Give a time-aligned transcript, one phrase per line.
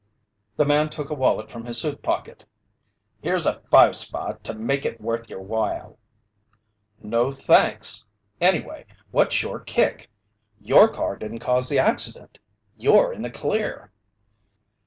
[0.55, 2.43] The man took a wallet from his suit pocket.
[3.21, 5.99] "Here's a five spot to make it worth your while."
[7.03, 8.03] "No, thanks.
[8.39, 10.09] Anyway, what's your kick?
[10.59, 12.39] Your car didn't cause the accident.
[12.75, 13.91] You're in the clear."